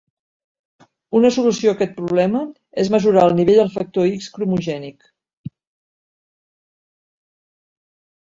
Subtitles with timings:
[1.17, 2.41] Una solució a aquest problema
[2.83, 5.05] és mesurar el nivell del factor X cromogènic.